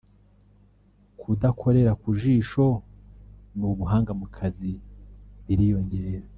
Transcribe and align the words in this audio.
kudakorera 1.19 1.91
ku 2.01 2.09
jisho 2.19 2.65
n’ubuhanga 3.57 4.11
mu 4.19 4.25
kazi 4.35 4.71
biriyongera 5.45 6.27